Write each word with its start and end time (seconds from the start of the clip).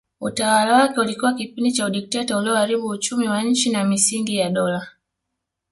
Utawala 0.21 0.73
wake 0.75 0.99
ulikuwa 0.99 1.33
kipindi 1.33 1.71
cha 1.71 1.85
udikteta 1.85 2.37
ulioharibu 2.37 2.87
uchumi 2.87 3.27
wa 3.27 3.43
nchi 3.43 3.69
na 3.71 3.83
misingi 3.83 4.35
ya 4.35 4.49
dola 4.49 4.87